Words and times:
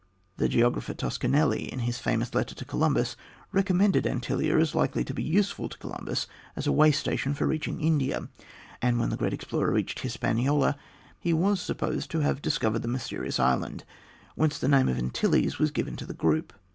The 0.37 0.49
geographer 0.49 0.95
Toscanelli, 0.95 1.71
in 1.71 1.77
his 1.81 1.99
famous 1.99 2.33
letter 2.33 2.55
to 2.55 2.65
Columbus, 2.65 3.15
recommended 3.51 4.05
Antillia 4.05 4.59
as 4.59 4.73
likely 4.73 5.03
to 5.03 5.13
be 5.13 5.21
useful 5.21 5.69
to 5.69 5.77
Columbus 5.77 6.25
as 6.55 6.65
a 6.65 6.71
way 6.71 6.89
station 6.91 7.35
for 7.35 7.45
reaching 7.45 7.79
India, 7.79 8.27
and 8.81 8.97
when 8.99 9.11
the 9.11 9.15
great 9.15 9.31
explorer 9.31 9.71
reached 9.71 9.99
Hispaniola, 9.99 10.75
he 11.19 11.33
was 11.33 11.61
supposed 11.61 12.09
to 12.09 12.21
have 12.21 12.41
discovered 12.41 12.79
the 12.81 12.87
mysterious 12.87 13.39
island, 13.39 13.83
whence 14.33 14.57
the 14.57 14.67
name 14.67 14.89
of 14.89 14.97
Antilles 14.97 15.59
was 15.59 15.69
given 15.69 15.95
to 15.97 16.07
the 16.07 16.15
group. 16.15 16.51